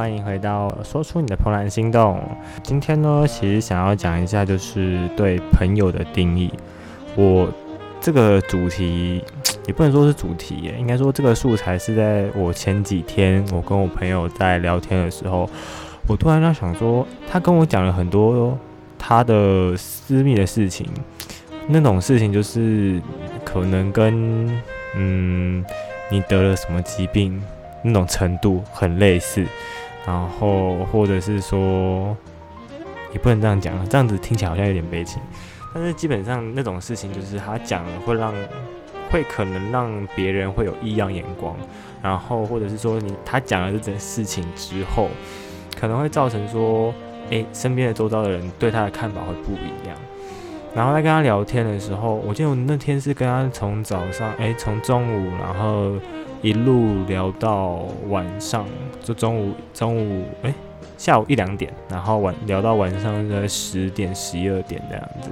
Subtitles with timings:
[0.00, 2.18] 欢迎回到说出你的怦然心动。
[2.62, 6.50] 今天呢，其实想要讲一下，就是对朋友的定义。
[7.16, 7.46] 我
[8.00, 9.22] 这个主题
[9.66, 15.46] 也不能说是主题，应该说这个素材是在我前几天，我跟我朋友在聊天的时候，
[16.08, 18.58] 我突然在想说，他跟我讲了很多
[18.98, 20.86] 他的私密的事情，
[21.66, 22.98] 那种事情就是
[23.44, 24.48] 可能跟
[24.96, 25.62] 嗯，
[26.10, 27.38] 你得了什么疾病。
[27.82, 29.42] 那种程度很类似，
[30.06, 32.16] 然后或者是说，
[33.12, 35.20] 也不能这样讲，这样子听起来好像有点悲情。
[35.74, 38.34] 但是基本上那种事情，就是他讲了会让，
[39.10, 41.54] 会可能让别人会有异样眼光，
[42.02, 45.08] 然后或者是说你他讲了这件事情之后，
[45.78, 46.92] 可能会造成说，
[47.28, 49.96] 诶，身边的周遭的人对他的看法会不一样。
[50.74, 55.92] 然后在跟他聊天的时候，我记得我那天是跟他从早上，诶，从中午，然后。
[56.42, 58.66] 一路聊到晚上，
[59.02, 60.54] 就中午中午哎，
[60.96, 65.30] 下午一两点，然后晚聊到晚上的十点十一二点这样子。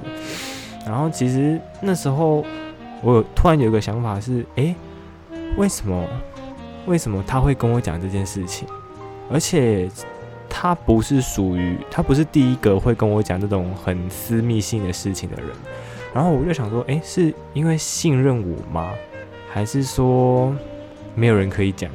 [0.85, 2.45] 然后其实那时候
[3.01, 4.75] 我有突然有一个想法是，哎，
[5.57, 6.05] 为什么
[6.85, 8.67] 为什么他会跟我讲这件事情？
[9.31, 9.89] 而且
[10.47, 15.47] 他不是属于他不是第一个会跟我讲这种很私密性的事情的人。
[16.13, 18.91] 然后我就想说，哎，是因为信任我吗？
[19.51, 20.55] 还是说？
[21.19, 21.91] 没有人可以讲，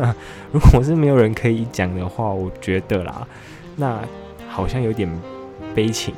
[0.52, 3.26] 如果是没有人可以讲的话，我觉得啦，
[3.76, 3.98] 那
[4.48, 5.08] 好像有点
[5.74, 6.14] 悲情。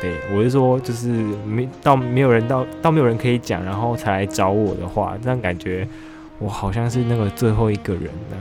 [0.00, 1.08] 对我是说，就是
[1.46, 5.86] 没到没有人到到没有人可以讲，然后才来找我的话，这样感觉
[6.40, 8.36] 我好像是那个最后一个人那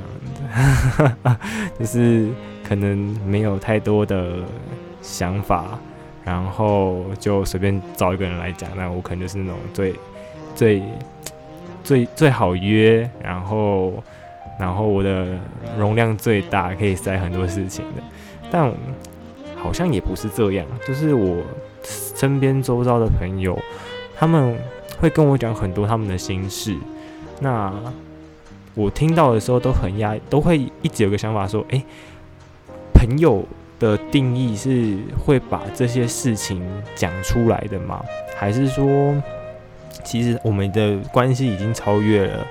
[1.05, 2.27] 样子， 就是
[2.67, 4.39] 可能没有太多的
[5.01, 5.79] 想法，
[6.25, 9.93] 然后就随便找一个人来讲，那我可能就是那种最
[10.55, 10.81] 最。
[11.83, 13.93] 最最好约，然后
[14.59, 15.27] 然后我的
[15.77, 18.01] 容量最大，可以塞很多事情的，
[18.49, 18.71] 但
[19.55, 20.65] 好像也不是这样。
[20.87, 21.43] 就是我
[21.83, 23.59] 身边周遭的朋友，
[24.15, 24.57] 他们
[24.99, 26.75] 会跟我讲很多他们的心事，
[27.39, 27.73] 那
[28.73, 31.83] 我听到的时候都很压，都会一直有个想法说：诶，
[32.93, 33.43] 朋友
[33.79, 36.63] 的定义是会把这些事情
[36.95, 38.01] 讲出来的吗？
[38.37, 39.13] 还是说？
[40.03, 42.45] 其实我们的关系已经超越了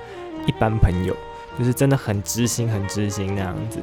[0.47, 1.15] 一般朋友，
[1.59, 3.79] 就是真的很知心、很知心那样子。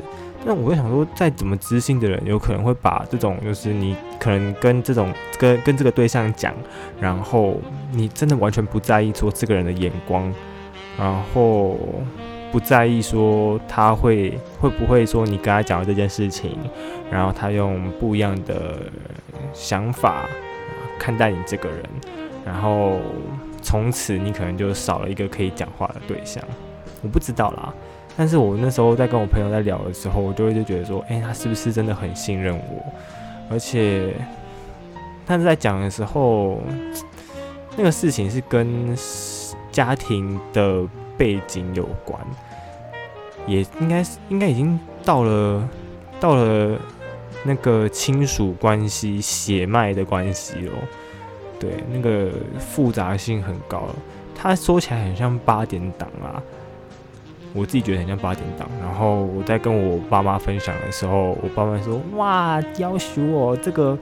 [0.46, 6.53] 那我会想说，再怎么知心的人，有可能会把这种，就是你可能跟这种跟跟这个对象讲，
[6.98, 7.58] 然后
[7.92, 10.34] 你真的完全不在意说这个人的眼光，
[10.98, 11.78] 然后
[12.53, 16.58] 不在意说他会会不会说你跟他讲了这件事情，
[17.12, 18.80] 然后他用不一样的
[19.53, 20.25] 想法
[20.98, 21.84] 看待你这个人，
[22.46, 22.98] 然后。
[23.69, 26.44] 从此你可能就少了一个可以讲话的对象，
[27.03, 27.72] 我不知道啦。
[28.18, 32.84] 但是我那时候在跟我朋友在聊的时候，我就会就觉得说，哎，他是不是真的很信任我？
[33.47, 34.12] 而且，
[35.24, 36.59] 但是在讲的时候，
[37.78, 38.97] 那个事情是跟
[39.72, 40.84] 家庭的
[41.16, 42.19] 背景有关，
[43.46, 45.69] 也应该是应该已经到了
[46.19, 46.75] 到了
[47.44, 50.74] 那个亲属关系、血脉的关系了。
[51.59, 53.84] 对，那个复杂性很高，
[54.34, 56.42] 他说起来很像八点档啊，
[57.53, 58.66] 我自己觉得很像八点档。
[58.80, 63.98] 然后我在跟我爸妈分享的时候，我爸妈说：“哇，要求我这个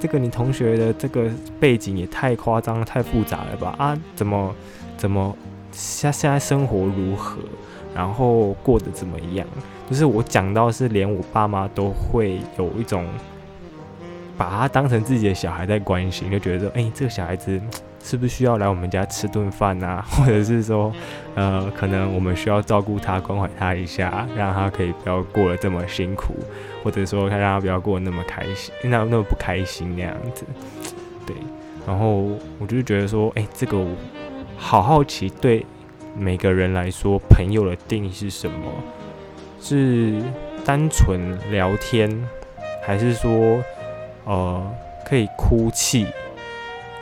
[0.00, 1.28] 这个你同学的这个
[1.60, 3.74] 背景也太夸张、太复杂了吧？
[3.76, 4.54] 啊，怎么
[4.96, 5.36] 怎么
[5.70, 7.38] 现现在生活如何，
[7.94, 9.46] 然后过得怎么样？
[9.90, 13.04] 就是我讲到是连我爸妈都会有一种。”
[14.42, 17.60] 把他当成自己的小孩在关心，就觉得说，哎，这个小孩子
[18.02, 20.04] 是不是需要来我们家吃顿饭啊？
[20.10, 20.92] 或者是说，
[21.36, 26.34] 呃，可能我们需要照顾他、关怀他一下，让他可以不要过得这么辛苦，
[26.82, 30.44] 或者说他让他不要过得那么开心，那那么不开心那样子。
[31.24, 31.36] 对，
[31.86, 32.28] 然后
[32.58, 33.88] 我就觉得说，哎，这个我
[34.56, 35.64] 好好奇，对
[36.18, 38.66] 每个人来说，朋友的定义是什么？
[39.60, 40.20] 是
[40.64, 42.10] 单纯聊天，
[42.84, 43.62] 还是说？
[44.24, 44.62] 呃，
[45.04, 46.06] 可以哭泣，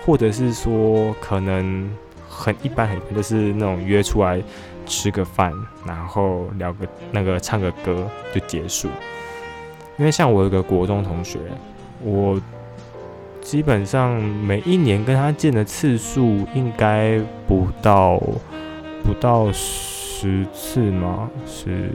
[0.05, 1.91] 或者是说可能
[2.29, 4.43] 很一般，很就是那种约出来
[4.87, 5.53] 吃个饭，
[5.87, 8.89] 然后聊个那个唱个歌就结束。
[9.99, 11.39] 因为像我有个国中同学，
[12.03, 12.41] 我
[13.43, 18.19] 基本上每一年跟他见的次数应该不到
[19.05, 21.29] 不到十次吗？
[21.47, 21.91] 是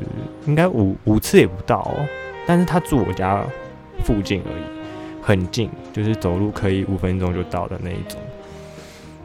[0.46, 1.92] 应该五五次也不到，
[2.46, 3.44] 但是他住我家
[4.04, 4.75] 附近而已。
[5.26, 8.20] 很近，就是走路可以五分钟就到的那一种。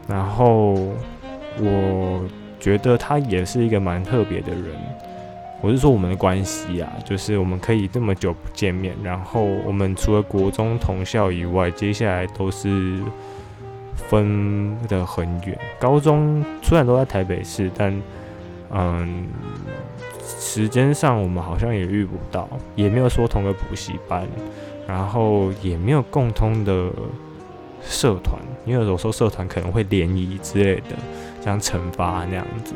[0.08, 0.73] 然后
[1.58, 2.25] 我
[2.58, 4.64] 觉得他也是一个蛮特别的人，
[5.61, 12.99] 我是说我们的关系啊，就是我们可以这么久不见面，然后我们除了国中同校以外，接下来都是
[13.94, 15.58] 分的很远。
[15.79, 18.02] 高中虽然都在台北市，但
[18.70, 19.26] 嗯，
[20.25, 24.26] 时间上我们好像也遇不到，也没有说同个补习班，
[24.90, 26.90] 然后也没有共通的
[27.81, 30.96] 社团，因为有时候社团可能会联谊之类的，
[31.40, 32.75] 像惩罚那样子。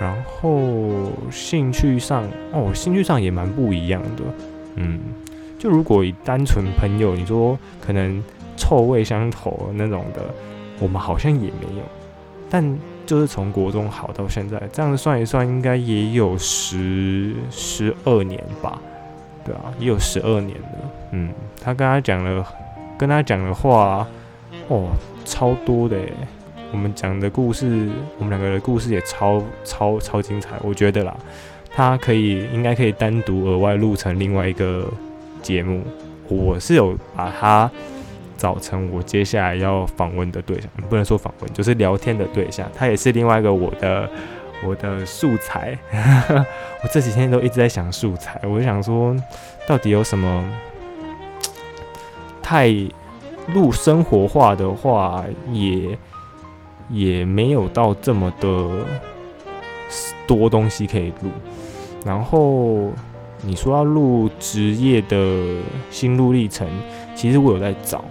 [0.00, 4.22] 然后兴趣上，哦，兴趣上也蛮不一样的，
[4.76, 4.98] 嗯，
[5.58, 8.22] 就如果以单纯朋友，你说可能
[8.56, 10.22] 臭味相投那种的，
[10.80, 11.82] 我们好像也没有，
[12.50, 18.78] 但就是从国中好到现在，这样算一算，应该也有十十二年吧，
[19.46, 20.68] 对啊，也有十二年了，
[21.12, 21.30] 嗯，
[21.62, 22.44] 他跟他讲了，
[22.98, 24.06] 跟他讲的话，
[24.68, 24.90] 哦，
[25.24, 25.96] 超多的。
[26.72, 27.88] 我们讲的故事，
[28.18, 31.16] 我们两个的故事也超超超精彩，我觉得啦，
[31.70, 34.84] 他可以应该可以单独额外录成另外一个
[35.40, 35.80] 节目。
[36.28, 37.70] 我是有把他
[38.36, 42.68] 找成我接下来要访问的对象，不能说访问，就是聊天的对象。
[42.74, 44.10] 他也是另外一个我的
[44.64, 45.78] 我的素材。
[46.82, 49.16] 我这几天都一直在想素材，我就想说，
[49.66, 50.44] 到底有什么
[52.42, 52.68] 太
[53.54, 55.98] 录生活化的话也。
[56.88, 58.70] 也没有到这么的
[60.24, 61.32] 多东西可以录，
[62.04, 62.92] 然后
[63.42, 65.56] 你说要录职业的
[65.90, 66.64] 心路历程，
[67.16, 68.04] 其实我有在找，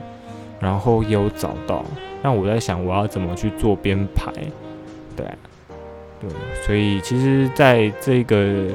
[0.60, 1.86] 然后也有找到，
[2.22, 4.30] 但我在想我要怎么去做编排，
[6.66, 8.68] 所以其实在这个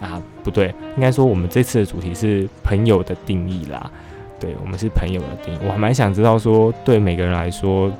[0.00, 3.90] 啊不对，应该说我们这次的主题是朋友的定义啦，
[4.38, 7.90] 对我们是朋友的定义，我还蛮想知道说对每个人来说。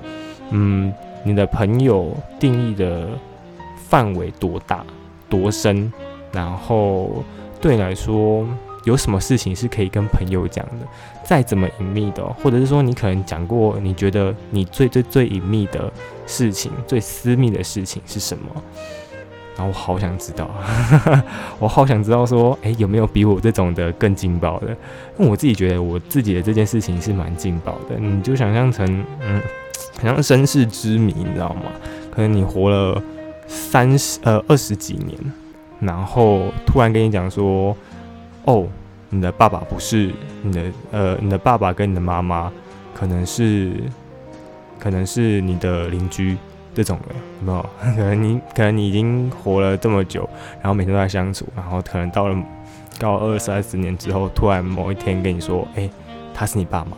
[0.54, 0.92] 嗯，
[1.24, 3.08] 你的朋友定义的
[3.88, 4.84] 范围多大、
[5.30, 5.90] 多深？
[6.30, 7.24] 然后
[7.58, 8.46] 对你来说，
[8.84, 10.86] 有什么事情是可以跟朋友讲的？
[11.24, 15.92] 再怎么隐秘的，或者是说你可能讲过，你觉得你最最最隐秘的
[16.26, 18.62] 事情、最私密的事情是什么？
[19.56, 20.50] 然后我好想知道，
[21.58, 24.68] 我好想知道说，诶，有没有比我这种的更劲爆的？
[25.18, 27.96] 因为我自己觉得我自己的这件事情是蛮劲爆的。
[27.98, 29.40] 你就想象成，嗯。
[30.00, 31.64] 好像身世之谜，你知道吗？
[32.10, 33.00] 可能你活了
[33.46, 35.16] 三十呃二十几年，
[35.78, 37.76] 然后突然跟你讲说，
[38.44, 38.66] 哦，
[39.10, 40.10] 你的爸爸不是
[40.42, 42.52] 你的呃，你的爸爸跟你的妈妈
[42.94, 43.72] 可能是
[44.78, 46.36] 可能是你的邻居
[46.74, 47.66] 这种的，有没有？
[47.94, 50.28] 可能你可能你已经活了这么久，
[50.60, 52.36] 然后每天都在相处，然后可能到了
[52.98, 55.88] 高二三十年之后，突然某一天跟你说，哎，
[56.34, 56.96] 他是你爸妈，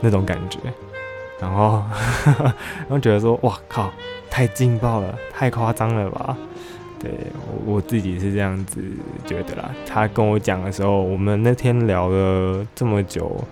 [0.00, 0.58] 那种感觉。
[1.40, 1.82] 然后，
[2.36, 3.90] 然后觉得说，哇靠，
[4.28, 6.36] 太劲爆了，太夸张了吧？
[7.00, 7.10] 对
[7.46, 8.80] 我我自己是这样子
[9.24, 9.70] 觉得啦。
[9.86, 13.42] 他跟我讲的时候，我们那天聊了这么久，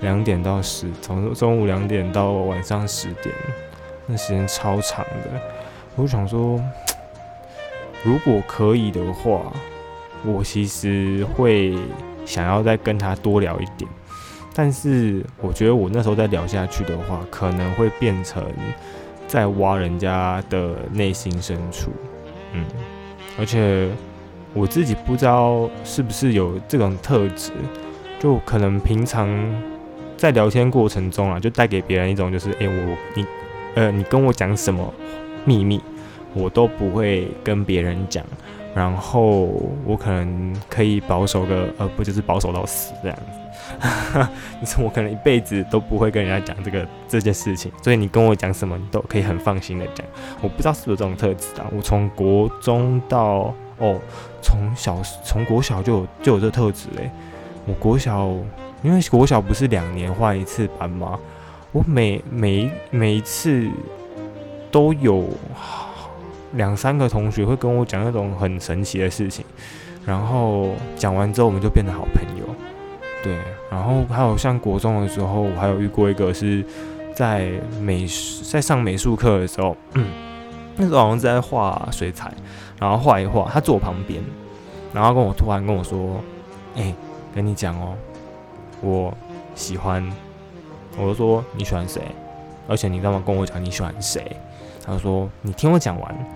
[0.00, 3.32] 两点到十，从中午两点到晚上十点，
[4.06, 5.40] 那时间超长的。
[5.94, 6.60] 我想说，
[8.04, 9.52] 如果可以的话，
[10.24, 11.78] 我其实会
[12.26, 13.88] 想要再跟他多聊一点。
[14.54, 18.42] 但是我觉得我那时候再聊下去的话，可能会变成
[19.28, 21.92] 在挖人家的内心深处，
[22.52, 22.64] 嗯，
[23.38, 23.88] 而且
[24.52, 27.52] 我自己不知道是不是有这种特质，
[28.18, 29.28] 就可能平常
[30.16, 33.24] 在聊天过程中啊，就带给别人一种就是，哎，我你
[33.74, 34.92] 呃，你跟我讲什么
[35.44, 35.80] 秘密，
[36.34, 38.24] 我都不会跟别人讲，
[38.74, 39.48] 然后
[39.84, 43.38] 我可能可以保守个，呃，不就是保守到死这样子。
[44.60, 50.04] 你说我可能一辈子都不会跟人家讲这个这件事情，所以你跟我讲什么，你都可以很放心的讲。
[50.40, 51.66] 我不知道是不是这种特质啊？
[51.76, 54.00] 我从国中到哦，
[54.42, 57.10] 从小从国小就有就有这特质嘞。
[57.66, 58.28] 我国小
[58.82, 61.18] 因为国小不是两年换一次班吗？
[61.70, 63.68] 我每每每一次
[64.70, 65.28] 都有
[66.52, 69.44] 两三个同学会跟我讲那种很神奇的事情，
[70.06, 72.37] 然后讲完之后我们就变成好朋友。
[73.22, 73.36] 对，
[73.70, 76.64] 然后还有像国中的时候，我还有遇过一个是
[77.14, 78.06] 在美
[78.50, 79.76] 在上美术课的时候，
[80.76, 82.32] 那时候好像在画水彩，
[82.78, 84.22] 然后画一画，他坐我旁边，
[84.92, 86.20] 然后跟我突然跟我说
[86.76, 86.94] ：“哎，
[87.34, 87.94] 跟你讲哦，
[88.80, 89.12] 我
[89.54, 90.08] 喜欢。”
[90.96, 92.02] 我就说：“你喜欢谁？
[92.66, 94.36] 而且你干嘛跟我讲你喜欢谁？”
[94.84, 96.26] 他说：“你听我讲完，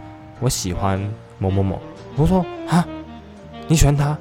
[0.41, 1.01] 我喜欢
[1.39, 1.81] 某某某。”
[2.17, 2.87] 我说：“啊，
[3.67, 4.17] 你喜欢他？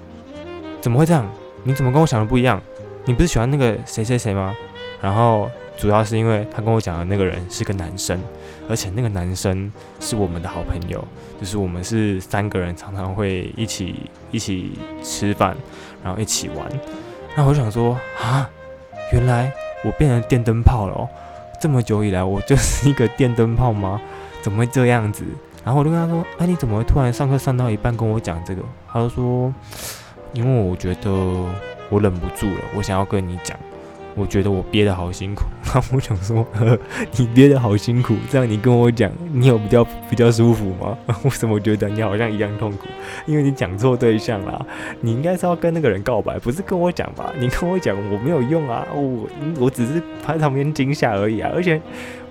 [0.79, 1.27] 怎么会这样？”
[1.63, 2.61] 你怎么跟我想的不一样？
[3.05, 4.55] 你不是喜欢那个谁谁谁吗？
[5.01, 8.19] 然后主要是因为他跟我讲的那个人是个男生，
[8.69, 11.03] 而且那个男生是我们的好朋友，
[11.39, 15.55] 就是我们是三个人常常会一起一起吃饭，
[16.03, 16.67] 然后一起玩。
[17.35, 18.47] 那我想说啊，
[19.13, 19.51] 原来
[19.83, 21.09] 我变成电灯泡了哦！
[21.59, 23.99] 这么久以来，我就是一个电灯泡吗？
[24.41, 25.23] 怎么会这样子？
[25.63, 29.53] 然后我就跟他说：“哎，你怎么会突然上课上到一半跟我讲这个？”他就说
[30.33, 31.11] ：“因为我觉得
[31.89, 33.57] 我忍不住了，我想要跟你讲。”
[34.13, 36.77] 我觉得我憋得好辛苦， 然后我想说，呵
[37.15, 40.97] 你憋得好辛苦，这样你跟我讲，你有比较比较舒服吗？
[41.23, 42.87] 为什么觉得你好像一样痛苦？
[43.25, 44.65] 因为你讲错对象啦，
[44.99, 47.31] 你应该是要跟那个人告白，不是跟我讲吧？
[47.39, 49.25] 你跟我讲我没有用啊，我
[49.57, 51.49] 我只是在旁边惊吓而已啊。
[51.55, 51.81] 而且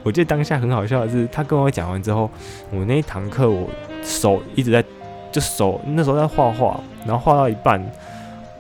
[0.02, 2.30] 我觉得当下很好笑的是，他跟我讲完之后，
[2.70, 3.66] 我那一堂课我
[4.02, 4.84] 手一直在
[5.30, 7.80] 就手那时候在画画，然后画到一半，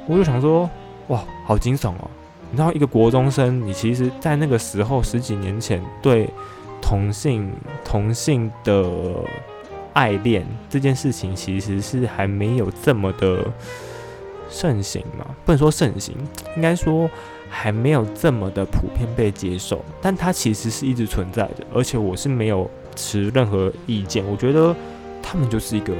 [0.06, 0.68] 我就想说，
[1.08, 2.10] 哇，好惊悚哦。
[2.52, 6.28] 你知道，一个国中生，你其实，在那个时候十几年前，对
[6.82, 7.52] 同性
[7.84, 8.84] 同性的
[9.92, 13.44] 爱恋这件事情，其实是还没有这么的
[14.48, 15.24] 盛行嘛？
[15.44, 16.16] 不能说盛行，
[16.56, 17.08] 应该说
[17.48, 19.84] 还没有这么的普遍被接受。
[20.00, 24.24] 但它其实是一直存在的，而且我是没有持任何意见。
[24.26, 24.74] 我觉得
[25.22, 25.94] 他们就是一个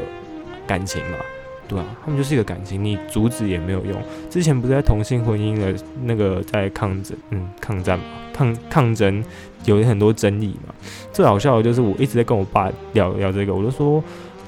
[0.70, 1.18] 感情嘛。
[1.66, 4.00] 对啊，他们就是一个感情，你阻止也没有用。
[4.28, 5.74] 之前不是在同性婚姻的
[6.04, 9.24] 那个在抗争，嗯，抗战嘛，抗抗争
[9.64, 10.74] 有很多争议嘛。
[11.12, 14.02] 最好笑的就是我一直在跟我爸聊聊这个，我就说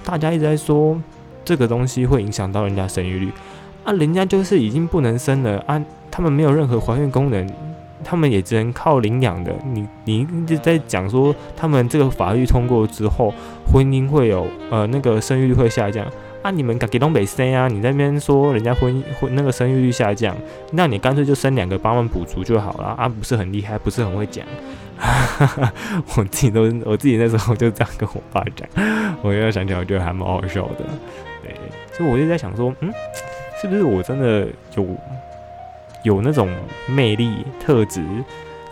[0.05, 1.00] 大家一直在说
[1.45, 3.31] 这个东西会影响到人家生育率
[3.85, 7.49] 啊，人家就是已经不能生了啊，他们没有任何怀孕功能，
[8.04, 9.52] 他们也只能靠领养的。
[9.64, 13.32] 你你一直在讲说他们这个法律通过之后，
[13.66, 16.06] 婚姻会有呃那个生育率会下降。
[16.42, 16.50] 啊！
[16.50, 17.68] 你们给东北生啊！
[17.68, 20.37] 你那边说人家婚婚那个生育率下降，
[20.73, 23.09] 那你干脆就生两个帮忙补足就好了啊！
[23.09, 24.44] 不是很厉害，不是很会讲。
[26.16, 28.68] 我自己都我自己那时候就这样跟我爸讲，
[29.23, 30.85] 我现在想起来我觉得还蛮好笑的。
[31.44, 31.54] 对，
[31.92, 32.92] 所以我就在想说，嗯，
[33.61, 34.85] 是不是我真的有
[36.02, 36.49] 有那种
[36.87, 38.04] 魅力特质，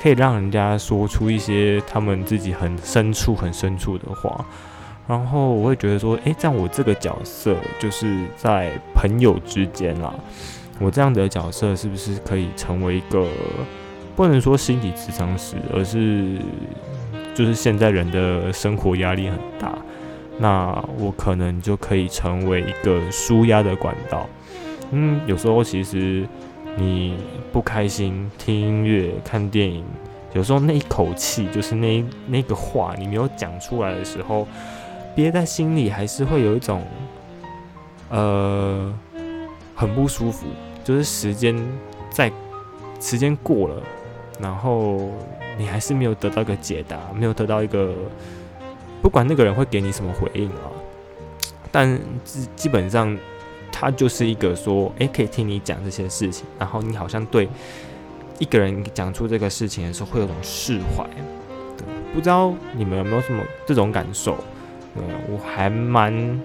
[0.03, 4.45] 可以让人家说出一些他们自己很深处、很深处的话？
[5.07, 10.15] 然后我会觉得说，诶，在我这个角色，就是在朋友之间啦，
[10.79, 13.27] 我这样的角色是不是可以成为一个，
[14.15, 16.39] 不能说心理智商师，而是
[17.35, 19.77] 就是现在人的生活压力很大，
[20.39, 24.29] 那我可能就可以成为一个舒压的管道。
[24.93, 26.25] 嗯，有时候其实
[26.77, 27.17] 你
[27.53, 29.85] 不开心，听音乐、看电影，
[30.33, 34.47] 有时候那一口气，就是那那个话，你没有讲出来的时候。
[35.13, 36.83] 憋在心里还是会有一种，
[38.11, 38.95] 呃，
[39.75, 40.47] 很不舒服。
[40.85, 41.55] 就是时间
[42.11, 42.31] 在
[43.01, 43.83] 时间过了，
[44.39, 45.11] 然后
[45.59, 47.93] 你还是没有得到一个解答，没有得到一个，
[49.03, 50.71] 不管那个人会给你什么回应啊，
[51.73, 53.15] 但基基本上
[53.81, 57.49] 他就是一个说，诶，可以听你讲这些事情，然后你好像对
[58.39, 61.03] 一个人讲出这个事情的时候，会有种释怀。
[62.13, 64.37] 不知道你们有没有什么这种感受？
[64.95, 66.39] 对，我还蛮，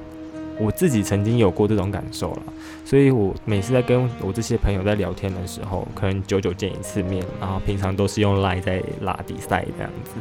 [0.58, 2.44] 我自己曾经有过这种感受了，
[2.86, 10.12] 所以我每次在跟我这些朋友在聊天的时候，可能久久见一次面，然后平常都是用赖在拉比赛这样子，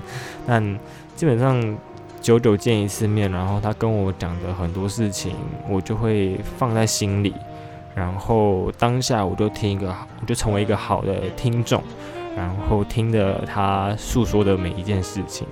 [0.46, 0.78] 但
[1.14, 1.78] 基本上
[2.24, 5.36] 久久见一次面，然后他跟我讲的很多事情，
[5.68, 7.34] 我就会放在心里，
[7.94, 11.82] 然后当下我就听一个，我就成为一个好的听众，
[12.34, 15.46] 然后听着他诉说的每一件事情。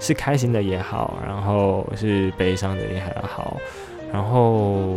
[0.00, 3.56] 是开心的也好，然后是悲伤的也还好，
[4.12, 4.96] 然后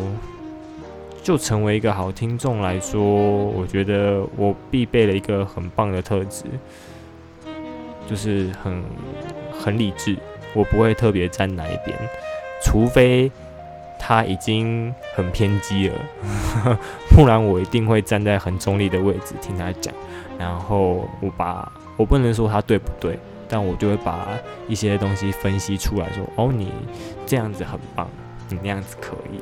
[1.21, 6.45] 就成为一个好听众来说，我觉得我必备了一个很棒的特质，
[8.09, 8.83] 就是很
[9.51, 10.17] 很理智，
[10.57, 11.95] 我不会特别站哪一边，
[12.63, 13.31] 除非
[13.99, 15.95] 他已经很偏激了，
[17.11, 19.93] 不然我一定会站在很中立的位置听他讲，
[20.39, 23.17] 然后我把我不能说他对不对。
[23.49, 24.27] 但我就会把
[24.67, 26.69] 一些东西分析出来，说：“哦，你
[27.25, 28.05] 这样子很棒，
[28.49, 29.39] 你那样子可以。”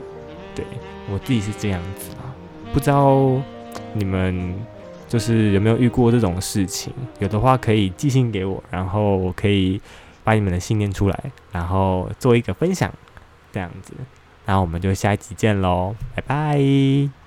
[0.53, 0.63] 对
[1.12, 2.29] 我自己是这样子啊，
[2.72, 3.31] 不知道
[3.93, 4.55] 你们
[5.10, 6.93] 就是有没有遇过这种事情？
[7.17, 9.81] 有的话可以寄信给我，然后我可以
[10.25, 12.91] 把你们的信念出来，然后做一个分享，
[13.53, 13.94] 这样子。
[14.46, 17.25] 那我们就下一集见喽，拜拜。